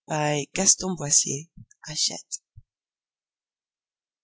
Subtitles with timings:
[0.07, 1.47] By Gaston Boissier.
[1.87, 2.39] (Hachette.)